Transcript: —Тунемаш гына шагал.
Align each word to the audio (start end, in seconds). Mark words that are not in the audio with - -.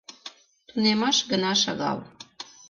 —Тунемаш 0.67 1.17
гына 1.31 1.51
шагал. 1.63 1.99